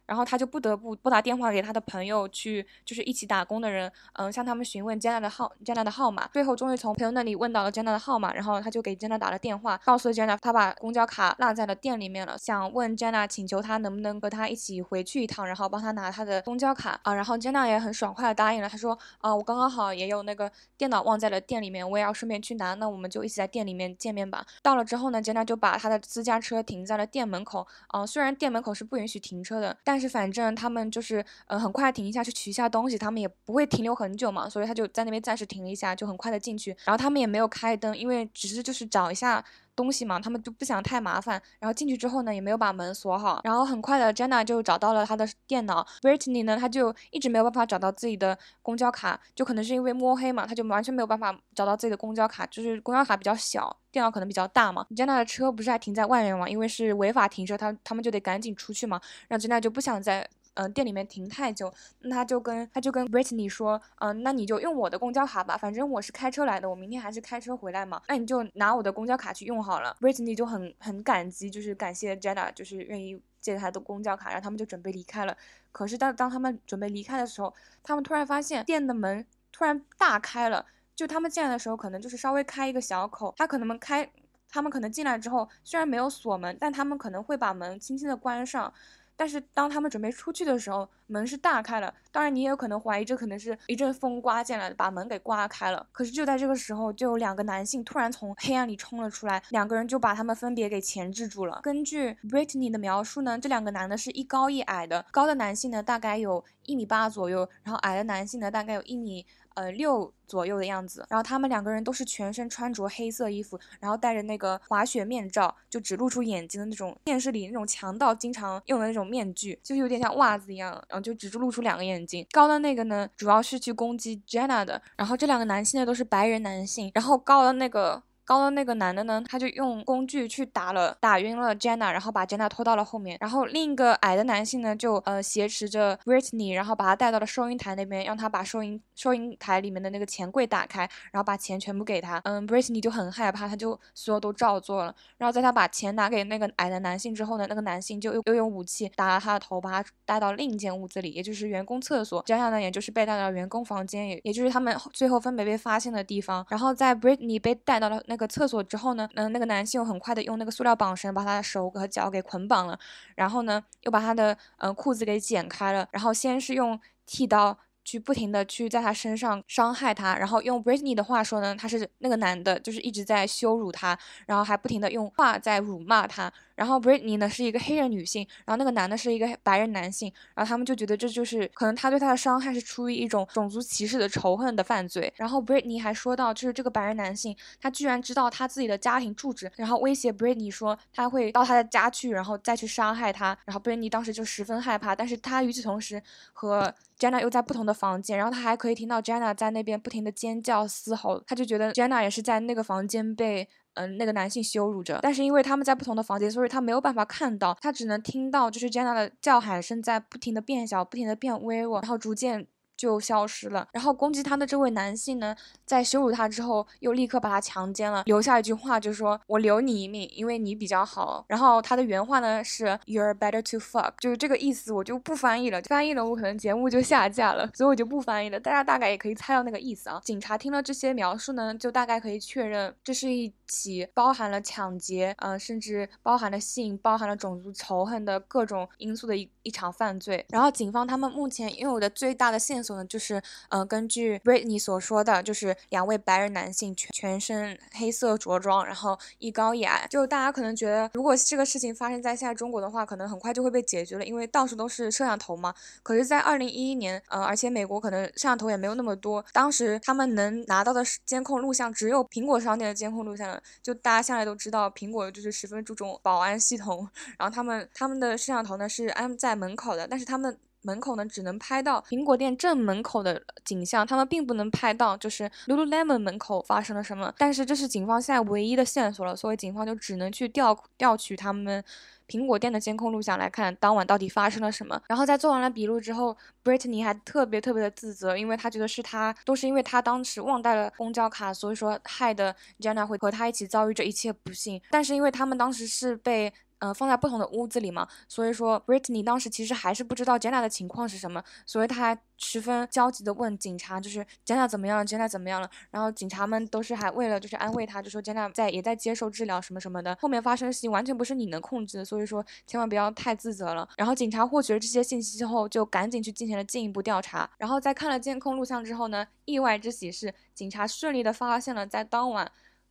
[0.10, 6.28] 然后他就不得不拨打电话给他的朋友，去就是一起打工的人，嗯，向他们询问 Jenna 的号，Jenna 的号码。
[6.34, 17.14] 最后终于从朋友那里问到了 Jenna 的号码，然后他就给 Jenna 打了电话，告诉 Jenna 他把公交卡落在了店里面了，想问 Jenna 请求他能不能和他一起回去一趟，然后帮他拿他的公交卡啊。
[17.14, 24.44] 然后 Jenna 也很爽快的答应了，他说啊，我刚刚好也有那个电脑忘在了店里面，我也要顺便去拿，那我们就一起在店里面见面吧。
[24.64, 30.80] 到了之后呢，Jenna 就把他的私家车停在了店门口，啊，虽然店门口是不允许停车的，但是反正他们。
[30.90, 36.76] 就是嗯很快停一下去取一下东西，他们也不会停留很久嘛，所以他就在那边暂时停了一下，就很快的进去。
[36.84, 39.44] 然后他们也没有开灯，因为只是就是找一下
[39.80, 41.42] 东西嘛，他们就不想太麻烦。
[41.58, 43.40] 然后进去之后呢，也没有把门锁好。
[43.46, 54.86] 然后很快的，Jenna 就找到了他的电脑，Brittany 呢，他就一直没有办法找到自己的公交卡，就可能是因为摸黑嘛，他就完全没有办法找到自己的公交卡，就是公交卡比较小，电脑可能比较大嘛。
[54.90, 59.00] Jenna 的车不是还停在外面嘛，因为是违法停车，他他们就得赶紧出去嘛。
[59.30, 60.28] 然后 Jenna 就不想再。
[60.60, 69.96] 嗯，店里面停太久，那他就跟他就跟 Brittany 说，嗯，那你就用我的公交卡吧，反正我是开车来的，我明天还是开车回来嘛，那你就拿我的公交卡去用好了。
[70.02, 75.38] Brittany 就很很感激，就是感谢 Jenna，就是愿意借他的公交卡，然后他们就准备离开了。
[75.72, 84.12] 可是当当他们准备离开的时候，他们突然发现店的门突然大开了，就他们进来的时候可能就是稍微开一个小口，他可能开，
[84.50, 88.74] 他们可能进来之后虽然没有锁门，但他们可能会把门轻轻的关上。
[89.20, 91.94] 但是当他们准备出去的时候，门是大开了。
[92.10, 95.86] 当然，你也有可能怀疑这可能是一阵风刮进来的，把门给刮开了。
[95.92, 101.60] 可是就在这个时候，就有两个男性突然从黑暗里冲了出来，两个人就把他们分别给钳制住了。
[101.62, 109.26] 根据 Brittany 的描述呢，这两个男的是一高一矮的，高的男性呢大概有一米八左右，然后矮的男性呢大概有一米。
[109.60, 122.26] 呃，六左右的样子，然后他们两个人都是全身穿着黑色衣服，然后戴着那个滑雪面罩，就只露出眼睛的那种，电视里那种强盗经常用的那种面具，就有点像袜子一样，然后就只露出两个眼睛。
[122.32, 128.02] 高的那个呢，主要是去攻击 Jenna 的，然后这两个男性呢都是白人男性，然后高的那个。
[128.30, 133.18] 高的那个男的呢，他就用工具去打了，打晕了 Jenna，然后把 Jenna 拖到了后面。
[133.20, 142.22] 然后另一个矮的男性呢，就呃挟持着 Brittany，然后把他带到了收银台那边，让他把收银收银台里面的那个钱柜打开，然后把钱全部给他。
[142.24, 144.94] 嗯，Brittany 就很害怕，他就所有都照做了。
[145.18, 152.24] 然后在他把钱拿给那个矮的男性之后呢，那个男性就又又用武器打了他的头，把他带到另一间屋子里，也就是员工厕所。
[152.26, 156.46] Jenna 呢，也就是被带到员工房间，也也就是他们最后分别被发现的地方。
[156.48, 162.78] 然后在 Brittany 被带到了那个厕所之后呢，嗯，那个男性又很快的用那个塑料绑绳把他的手和脚给捆绑了，
[163.16, 167.58] 然后呢，又把他的嗯裤子给剪开了，然后先是用剃刀。
[167.86, 176.32] 去不停的去在他身上伤害他，然后用 Britney 的话说呢，他是那个男的，就是一直在羞辱他，然后还不停的用话在辱骂他。
[176.60, 185.14] 然后 Britney 呢是一个黑人女性，然后那个男的是一个白人男性，然后他们就觉得这就是可能他对她的伤害是出于一种种族歧视的仇恨的犯罪。
[185.16, 193.38] 然后 Britney 还说到，就是这个白人男性他居然知道他自己的家庭住址，然后威胁 Britney 说他会到他的家去，然后再去杀害他。
[193.46, 203.48] 然后 Britney 当时就十分害怕，但是他与此同时和 Jenna 又在不同的房间，然后他还可以听到 Jenna 在那边不停的尖叫嘶吼，他就觉得 Jenna 也是在那个房间被
[203.80, 212.48] 嗯那个男性羞辱着，但是因为他们在不同的房间，所以他没有办法看到，他只能听到就是 Jenna 的叫喊声在不停的变小，不停的变微弱，然后逐渐。
[212.80, 213.68] 就消失了。
[213.74, 221.26] 然后攻击他的这位男性呢，在羞辱他之后，又立刻把他强奸了，留下一句话，就是说我留你一命，因为你比较好。
[221.28, 228.40] 然后他的原话呢是 You're better to fuck，就是这个意思，我就不翻译了，翻译了我可能节目就下架了，所以我就不翻译了。
[228.40, 230.00] 大家大概也可以猜到那个意思啊。
[230.06, 240.26] 警察听了这些描述呢，就大概可以确认这是一起包含了抢劫，嗯，甚至包含了性、包含了种族仇恨的各种因素的一一场犯罪。
[240.30, 249.88] 然后警方他们目前拥有的最大的线索呢，就是，嗯，根据 Britney 所说的，就是两位白人男性全全身黑色着装，然后一高一矮。
[249.90, 255.54] 就大家可能觉得，如果这个事情发生在现在中国的话，可能很快就会被解决了，因为到处都是摄像头嘛。
[255.82, 263.39] 可是，在二零一一年，呃，而且美国可能摄像头也没有那么多，当时他们能拿到的监控录像只有苹果商店的监控录像了。
[263.62, 277.14] 就大家向来都知道，苹果就是十分注重保安系统，然后他们他们的摄像头呢是安在门口的，但是他们门口呢只能拍到苹果店正门口的景象，他们并不能拍到就是 Lululemon 门口发生了什么。
[277.18, 281.64] 但是这是警方现在唯一的线索了，所以警方就只能去调调取他们。
[282.10, 284.82] 苹果店的监控录像来看，当晚到底发生了什么？
[284.88, 294.60] 然后在做完了笔录之后，Britney 还特别特别的自责，因为他觉得是他都是因为他当时忘带了公交卡，所以说害得 Jenna 会和他一起遭遇这一切不幸。
[294.72, 305.50] 但是因为他们当时是被呃，放在不同的屋子里嘛，所以说 Britney 当时其实还是不知道 Jenna 的情况是什么，所以他还十分焦急的问警察，就是 Jenna 怎么样了？Jenna 怎么样了？
[305.72, 309.98] 然后警察们都是还为了就是安慰他，就说 Jenna 在也在接受治疗什么什么的。
[310.02, 313.68] 后面发生的事情完全不是你能控制的，所以说千万不要太自责了。
[313.78, 317.30] 然后警察获取了这些信息之后，就赶紧去进行了进一步调查。
[317.38, 322.30] 然后在看了监控录像之后呢，意外之喜是警察顺利的发现了在当晚。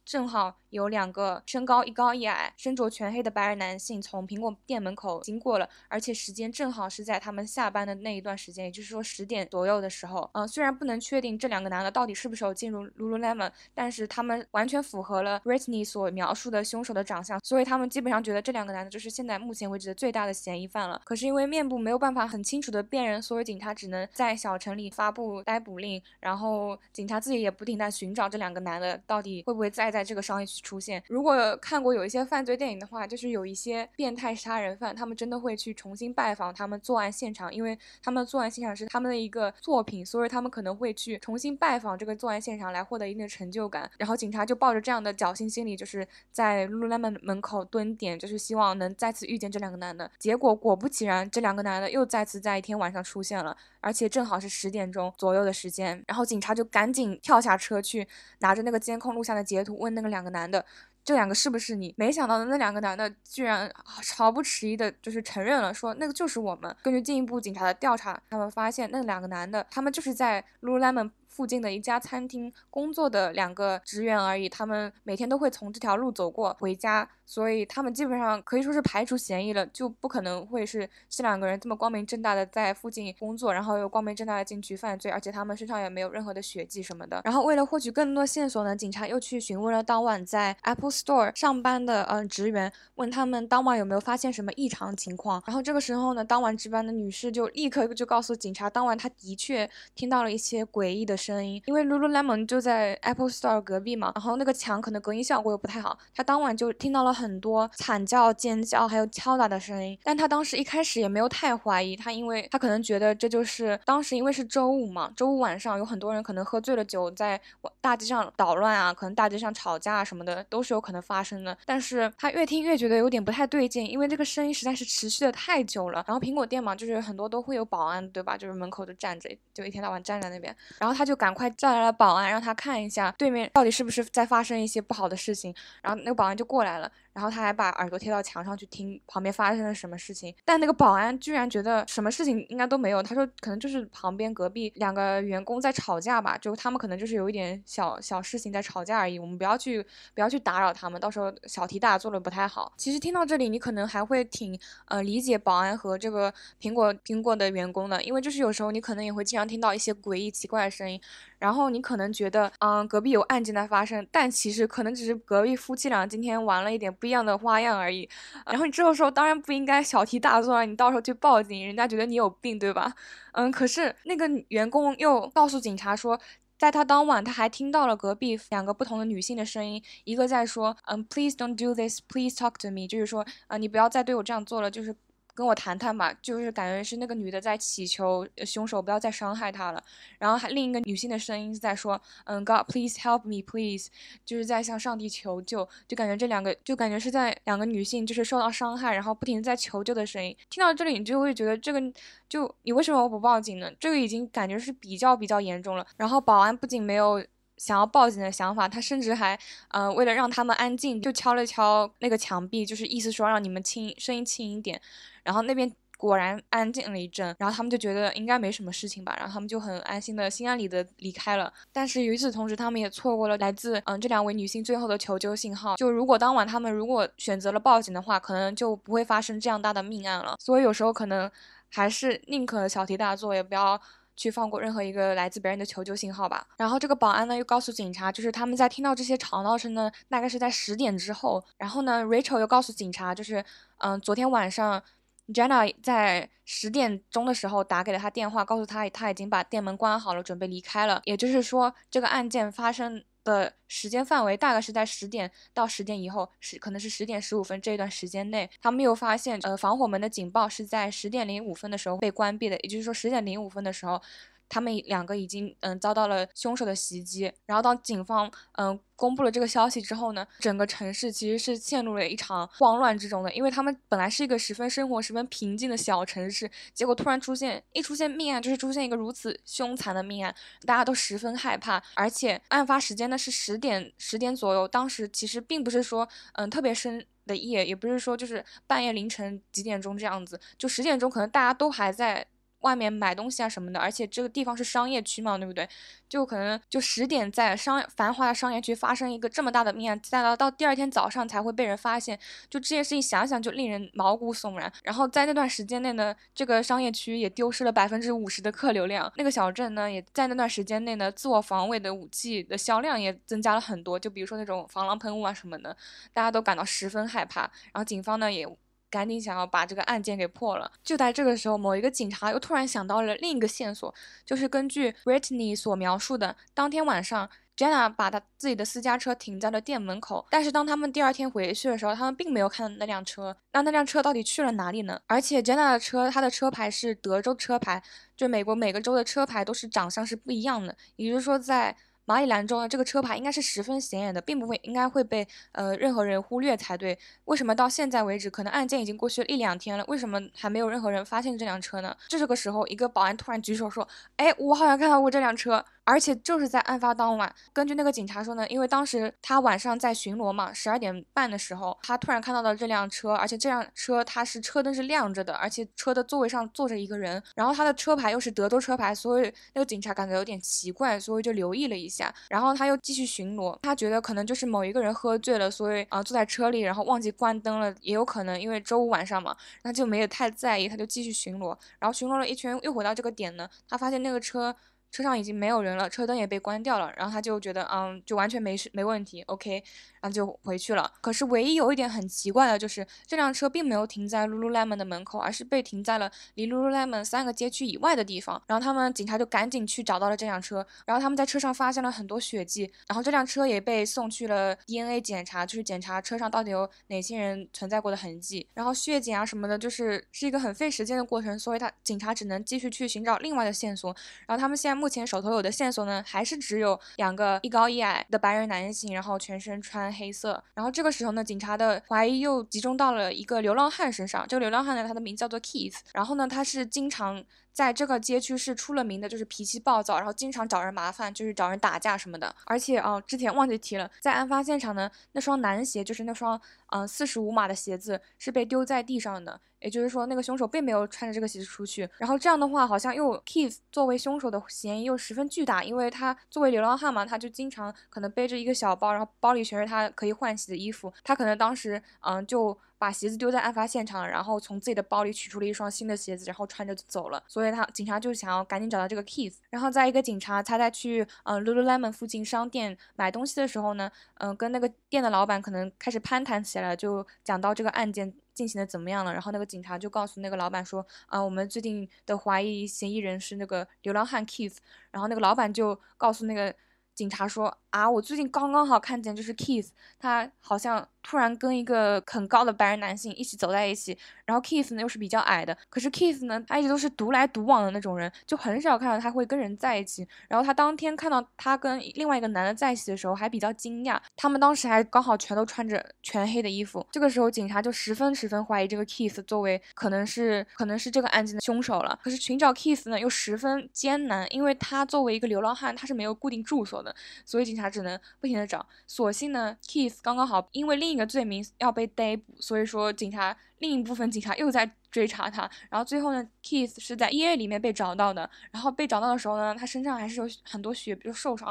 [0.09, 10.31] 正好有两个身高一高一矮、身着全黑的白人男性从苹果店门口经过了，而且时间正好是在他们下班的那一段时间，也就是说十点左右的时候。
[10.33, 20.99] 嗯，虽然不能确定这两个男的到底是不是有进入 Lululemon，但是他们完全符合了 Britney 所描述的凶手的长相，所以他们基本上觉得这两个男的就是现在目前为止的最大的嫌疑犯了。
[21.05, 29.98] 可是因为面部没有办法很清楚的辨认，所以警察只能在小城里发布逮捕令，然后警察自己也不停在寻找这两个男的到底会不会再在。
[29.99, 31.03] 在这个商业区出现。
[31.09, 43.91] 如果看过有一些犯罪电影的话，就是有一些变态杀人犯，他们真的会去重新拜访他们作案现场，因为他们作案现场是他们的一个作品，所以他们可能会去重新拜访这个作案现场来获得一定的成就感。
[43.99, 50.09] 然后警察就抱着这样的侥幸心理，就是在路那边门口蹲点，就是希望能再次遇见这两个男的。
[50.17, 56.01] 结果果不其然，这两个男的又再次在一天晚上出现了，而且正好是十点钟左右的时间。
[56.07, 58.07] 然后警察就赶紧跳下车去
[58.39, 59.88] 拿着那个监控录像的截图问。
[59.91, 60.65] 那个两个男的，
[61.05, 61.95] 这两个是不是你？
[61.97, 66.75] 没想到的那两个男的居然毫不迟疑的，就是承认了，说那个就是我们。
[66.83, 71.11] 根据进一步警察的调查，他们发现那两个男的，他们就是在 Lululemon。
[71.39, 87.21] 附近的一家餐厅工作的两个职员而已，他们每天都会从这条路走过回家，所以他们基本上可以说是排除嫌疑了，就不可能会是这两个人这么光明正大的在附近工作，然后又光明正大的进去犯罪，而且他们身上也没有任何的血迹什么的。
[87.23, 95.41] 然后为了获取更多线索呢，警察又去询问了当晚在 Apple Store 上班的嗯职员，问他们当晚有没有发现什么异常情况。
[95.47, 101.17] 然后这个时候呢，当晚值班的女士就立刻就告诉警察，当晚她的确听到了一些诡异的。
[101.28, 109.99] 声声音，因为 Lululemon 就在 Apple Store 隔壁嘛，然后那个墙可能隔音效果又不太好，他当晚就听到了很多惨叫、尖叫，还有敲打的声音。
[110.03, 117.39] 但他当时一开始也没有太怀疑，他因为他可能觉得这就是当时因为是周五嘛，周五晚上有很多人可能喝醉了酒在
[117.83, 121.55] 大街上捣乱啊，可能大街上吵架啊什么的都是有可能发生的。
[121.67, 126.03] 但是他越听越觉得有点不太对劲，因为这个声音实在是持续的太久了。
[126.09, 128.35] 然后苹果店嘛，就是很多都会有保安，对吧？
[128.35, 130.57] 就是门口就站着，就一天到晚站在那边。
[130.79, 131.18] 然后他就。
[131.19, 135.55] 赶快叫来了保安，让他看一下对面到底是不是在发生一些不好的事情。
[135.83, 136.91] 然后那个保安就过来了。
[137.19, 143.03] 然后他还把耳朵贴到墙上去听旁边发生了什么事情，但那个保安居然觉得什么事情应该都没有。
[143.03, 149.19] 他说可能就是旁边隔壁两个员工在吵架吧，就他们可能就是有一点小小事情在吵架而已。
[149.19, 152.73] 我们不要去不要去打扰他们，到时候小题大做的不太好。
[152.77, 161.01] 其实听到这里，你可能还会挺呃理解保安和这个苹果苹果的员工的，因为就是有时候你可能也会经常听到一些诡异奇怪的声音，
[161.41, 167.09] 然后你可能觉得嗯隔壁有案件在发生，但其实可能只是隔壁夫妻俩今天玩了一点不。
[167.09, 168.07] 一样的花样而已，
[168.45, 170.63] 然后你这个时候当然不应该小题大做啊！
[170.67, 172.93] 你到时候去报警，人家觉得你有病，对吧？
[173.33, 176.21] 嗯，可是那个员工又告诉警察说，
[176.59, 184.95] 在他当晚他还听到了隔壁两个不同的女性的声音，一个在说，嗯，Please don't do this, please talk to me，就是说，啊，你不要再对我这样做了，就是。
[185.39, 189.81] 跟我谈谈吧，就是感觉是那个女的在祈求凶手不要再伤害她了。
[190.19, 193.89] 然后还另一个女性的声音在说，嗯，God please help me please，
[194.25, 195.69] 就是在向上帝求救。
[195.87, 200.37] 就感觉这两个，就感觉是在两个女性就是受到伤害，然后不停在求救的声音。
[200.51, 201.81] 听到这里，你就会觉得这个，
[202.29, 203.71] 就你为什么不报警呢？
[203.79, 205.87] 这个已经感觉是比较比较严重了。
[205.97, 207.25] 然后保安不仅没有。
[207.59, 214.81] 想要报警的想法，他甚至还，呃，为了让他们安静，就敲了敲那个墙壁，就是意思说让你们轻声音轻一点。
[215.25, 221.53] 然后那边果然安静了一阵，然后他们就觉得应该没什么事情吧，然后他们就很安心的、心安理得离开了。
[221.73, 225.77] 但是与此同时，他们也错过了来自嗯这两位女性最后的求救信号。
[225.77, 230.37] 就如果当晚他们如果选择了报警的话，可能就不会发生这样大的命案了。
[230.39, 231.31] 所以有时候可能
[231.69, 233.81] 还是宁可小题大做，也不要。
[234.19, 236.45] 去放过任何一个来自别人的求救信号吧。
[236.57, 241.43] 然后这个保安呢又告诉警察，就是他们在听到这些吵闹声呢，大概是在十点之后。
[241.57, 243.45] 然后呢，Rachel 又告诉警察，就是
[243.79, 244.83] 嗯，昨天晚上
[245.29, 251.01] Jenna 在十点钟的时候打给了他电话，告诉他他已经把店门关好了，准备离开了。
[251.05, 253.05] 也就是说，这个案件发生。
[253.29, 264.01] 的时间范围大概是在十点到十点以后，十可能是十点十五分这一段时间内，他们又发现，呃，防火门的警报是在十点零五分的时候被关闭的，也就是说十点零五分的时候。
[264.49, 280.35] 他们两个已经嗯遭到了凶手的袭击，然后当警方嗯公布了这个消息之后呢，整个城市其实是陷入了一场慌乱之中的，因为他们本来是一个十分生活十分平静的小城市，结果突然出现一出现命案就是出现一个如此凶残的命案，
[280.67, 292.27] 大家都十分害怕，而且案发时间呢是十点十点左右，当时其实并不是说嗯特别深的夜，也不是说就是半夜凌晨几点钟这样子，就十点钟可能大家都还在。
[292.61, 295.69] 外面买东西啊什么的，而且这个地方是商业区嘛，对不对？
[296.09, 304.73] 就可能就十点在商繁华的商业区发生一个这么大的命案，再到到第二天早上才会被人发现，就这件事情想想就令人毛骨悚然。
[304.83, 315.77] 然后在那段时间内呢，这个商业区也丢失了百分之五十的客流量，那个小镇呢也在那段时间内呢，自我防卫的武器的销量也增加了很多，就比如说那种防狼喷雾啊什么的，
[316.13, 317.43] 大家都感到十分害怕。
[317.43, 318.49] 然后警方呢也。
[318.91, 320.71] 赶紧想要把这个案件给破了。
[320.83, 330.25] 就在这个时候，某一个警察又突然想到了另一个线索，就是根据 Brittany 所描述的，当天晚上 Jenna 把他自己的私家车停在了店门口。
[330.31, 333.37] 但是当他们第二天回去的时候，他们并没有看到那辆车。
[333.53, 335.01] 那那辆车到底去了哪里呢？
[335.07, 337.83] 而且 Jenna 的车，它的车牌是德州车牌，
[338.17, 340.77] 就美国每个州的车牌都是长相是不一样的。
[340.97, 341.77] 也就是说，在
[342.09, 346.99] 马里兰州呢，这个车牌应该是十分显眼的，并不会应该会被呃任何人忽略才对。
[347.27, 351.95] 为什么到现在为止，可能案件已经过去了一两天了，为什么还没有任何人发现这辆车呢？
[352.09, 353.87] 这个时候，一个保安突然举手说
[354.17, 384.55] ：“哎，我好像看到过这辆车。”而且就是在案发当晚，根据那个警察说呢，因为当时他晚上在巡逻嘛，十二点半的时候，他突然看到了这辆车，而且这辆车它是车灯是亮着的，而且车的座位上坐着一个人，然后他的车牌又是德州车牌，所以那个警察感觉有点奇怪，所以就留意了一下，然后他又继续巡逻，他觉得可能就是某一个人喝醉了，所以啊坐在车里，然后忘记关灯了，也有可能，因为周五晚上嘛，他就没有太在意，他就继续巡逻，然后巡逻了一圈，又回到这个点呢，他发现那个车。
[384.91, 389.63] 车上已经没有人了，车灯也被关掉了，然后他就觉得，嗯，就完全没事，没问题，OK。
[390.01, 390.93] 然后就回去了。
[391.01, 398.41] 可是唯一有一点很奇怪的就是，这辆车并没有停在 Lululemon 的门口，而是被停在了离 Lululemon 三个街区以外的地方。
[398.47, 408.47] 然后他们警察就赶紧去找到了这辆车，然后他们在车上发现了很多血迹，然后这辆车也被送去了 DNA 检查，就是检查车上到底有哪些人存在过的痕迹。
[408.55, 413.95] 然后血检啊什么的，就是是一个很费时间的过程，所以他警察只能继续去寻找另外的线索。
[414.29, 419.89] 然后他们现在目前手头有的线索呢，还是只有两个一高一矮的白人男性，然后全身穿。
[419.99, 424.25] 黑色，然后这个时候呢，警察的怀疑又集中到了一个流浪汉身上。
[424.29, 432.33] 这个流浪汉呢，他的名字叫做 Keith，然后呢，他是经常在这个街区是出了名的，就是脾气暴躁，然后经常找人麻烦，就是找人打架什么的。
[432.45, 439.41] 而且啊，之前忘记提了，在案发现场呢，那双男鞋，就是那双嗯四十五码的鞋子，是被丢在地上的。
[439.61, 441.89] 也就是说，那个凶手并没有穿着这个鞋子出去。
[441.99, 450.93] 然后这样的话，好像又 Keith 作为凶手的嫌疑又十分巨大，因为他作为流浪汉嘛，他就经常可能背着一个小包，然后包里全是他可以换洗的衣服。
[451.03, 457.21] 他可能当时嗯就把鞋子丢在案发现场，然后从自己的包里取出了一双新的鞋子，然后穿着就走了。
[457.27, 459.35] 所以他警察就想要赶紧找到这个 Keith。
[459.51, 468.15] 然后在一个警察他在去嗯 Lululemon 附近商店买东西的时候呢，嗯跟那个店的老板可能开始攀谈起来，就讲到这个案件。
[468.39, 469.13] 进行的怎么样了？
[469.13, 474.59] 然后那个警察就告诉那个老板说：“啊，我们最近的怀疑嫌疑人是那个流浪汉 Keith。”
[474.93, 476.55] 然后那个老板就告诉那个
[476.95, 490.07] 警察说：“啊，我最近刚刚好看见，就是 Keith，他好像突然跟一个很高的白人男性一起走在一起，然后 Keith 呢又是比较矮的，可是 Keith 呢，他一直都是独来独往的那种人，就很少看到他会跟人在一起。
[490.29, 494.01] 然后他当天看到他跟另外一个男的在一起的时候，还比较惊讶。
[494.17, 496.87] 他们当时还刚好全都穿着全黑的衣服。
[496.91, 501.99] 这个时候，警察就十分十分怀疑这个 Keith 作为可能是可能是这个案件的凶手了。
[502.03, 506.95] 可是寻找 Keith 呢又十分艰难，因为他作为一个流浪汉，他是没有固定住所的，
[507.25, 508.65] 所以警察只能不停的找。
[508.87, 515.51] 所幸呢，Keith 刚刚好因为另一个罪名要被逮捕，所以说警察另一部分警察又在追查他。
[515.69, 518.31] 然后最后呢，Keith 是在医院里面被找到的。
[518.53, 521.49] 然后被找到的时候呢，他身上还是有很多血，比如受伤。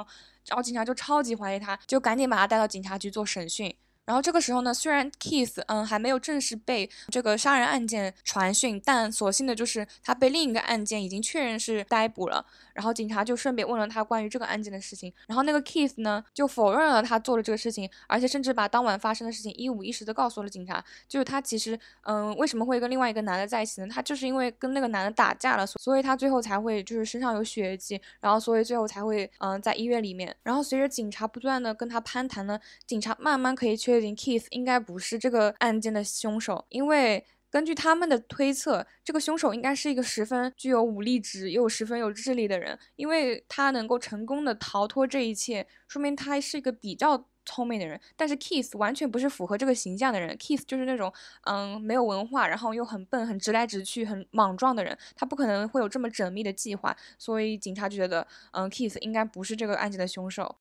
[0.47, 3.75] 然后警察就超级怀疑他，就赶紧把他带到警察局做审讯。
[4.05, 12.45] 然后这个时候呢，虽然 Keith 嗯还没有正式被这个杀人案件传讯，但所幸的就是他被另一个案件已经确认是逮捕了。
[12.77, 20.85] 然后警察就顺便问了他关于这个案件的事情，然后那个 Keith 呢就否认了他做了这个事情，而且甚至把当晚发生的事情一五一十的告诉了警察。
[21.07, 23.87] 就是他其实嗯为什么会跟另外一个男的在一起呢？
[23.89, 30.35] 他就是因为跟那个男的打架了，所以他最后才会就是身上有血迹，然后所以最后才会嗯在医院里面。
[30.43, 37.25] 然后随着警察不断的跟他攀谈呢，警察慢慢可以确定 Keith 应该不是这个案件的凶手，因为。
[37.49, 47.99] 根据他们的推测，这个凶手应该是一个十分具有武力值又十分有智力的人，因为他能够成功的逃脱这一切，说明他是一个比较聪明的人。
[48.17, 51.11] 但是 Keith 完全不是符合这个形象的人，Keith 就是那种
[51.43, 56.95] 嗯没有文化，然后又很笨、很直来直去、很莽撞的人，他不可能会有这么缜密的计划。
[57.17, 60.53] 所以警察觉得，嗯，Keith 应该不是这个案件的凶手。